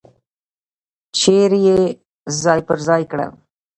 [1.17, 1.79] چیرې یې
[2.41, 3.31] ځای پر ځای کړل.